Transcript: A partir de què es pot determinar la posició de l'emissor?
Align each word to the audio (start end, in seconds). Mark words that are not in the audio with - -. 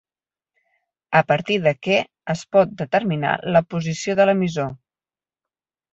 A 1.19 1.21
partir 1.31 1.57
de 1.67 1.73
què 1.87 1.99
es 2.35 2.43
pot 2.57 2.73
determinar 2.81 3.35
la 3.57 3.65
posició 3.75 4.17
de 4.21 4.27
l'emissor? 4.31 4.77